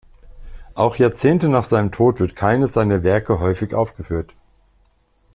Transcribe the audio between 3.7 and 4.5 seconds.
aufgeführt.